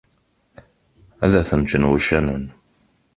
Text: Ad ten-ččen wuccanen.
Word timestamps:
Ad 1.23 1.33
ten-ččen 1.49 1.87
wuccanen. 1.89 2.45